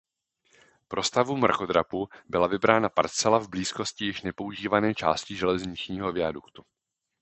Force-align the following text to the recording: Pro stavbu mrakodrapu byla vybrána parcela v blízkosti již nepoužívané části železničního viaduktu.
Pro 0.87 1.03
stavbu 1.03 1.37
mrakodrapu 1.37 2.09
byla 2.29 2.47
vybrána 2.47 2.89
parcela 2.89 3.37
v 3.37 3.49
blízkosti 3.49 4.05
již 4.05 4.21
nepoužívané 4.21 4.95
části 4.95 5.35
železničního 5.35 6.11
viaduktu. 6.11 6.63